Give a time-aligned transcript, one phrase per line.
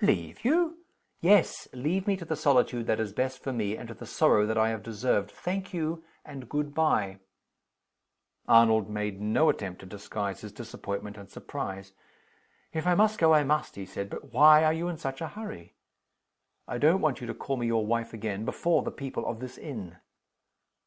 [0.00, 0.78] "Leave you!"
[1.20, 1.68] "Yes.
[1.74, 4.56] Leave me to the solitude that is best for me, and to the sorrow that
[4.56, 5.30] I have deserved.
[5.30, 7.18] Thank you and good by."
[8.48, 11.92] Arnold made no attempt to disguise his disappointment and surprise.
[12.72, 15.28] "If I must go, I must," he said, "But why are you in such a
[15.28, 15.74] hurry?"
[16.66, 19.58] "I don't want you to call me your wife again before the people of this
[19.58, 19.96] inn."